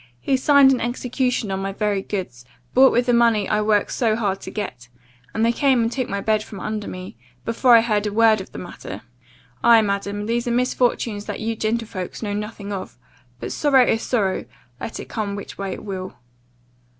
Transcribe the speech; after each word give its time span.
he 0.19 0.35
signed 0.35 0.71
an 0.71 0.81
execution 0.81 1.51
on 1.51 1.59
my 1.61 1.71
very 1.71 2.01
goods, 2.01 2.43
bought 2.73 2.91
with 2.91 3.05
the 3.05 3.13
money 3.13 3.47
I 3.47 3.61
worked 3.61 3.91
so 3.91 4.15
hard 4.15 4.41
to 4.41 4.49
get; 4.49 4.87
and 5.31 5.45
they 5.45 5.51
came 5.51 5.83
and 5.83 5.91
took 5.91 6.09
my 6.09 6.19
bed 6.19 6.41
from 6.41 6.59
under 6.59 6.87
me, 6.87 7.17
before 7.45 7.75
I 7.75 7.81
heard 7.81 8.07
a 8.07 8.11
word 8.11 8.41
of 8.41 8.51
the 8.51 8.57
matter. 8.57 9.03
Aye, 9.63 9.83
madam, 9.83 10.25
these 10.25 10.47
are 10.47 10.51
misfortunes 10.51 11.25
that 11.25 11.39
you 11.39 11.55
gentlefolks 11.55 12.23
know 12.23 12.33
nothing 12.33 12.73
of, 12.73 12.97
but 13.39 13.51
sorrow 13.51 13.85
is 13.85 14.01
sorrow, 14.01 14.45
let 14.79 14.99
it 14.99 15.07
come 15.07 15.35
which 15.35 15.59
way 15.59 15.71
it 15.73 15.83
will. 15.83 16.15